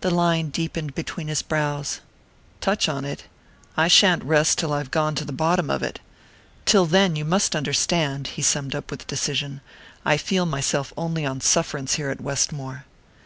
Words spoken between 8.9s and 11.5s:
with decision, "I feel myself only on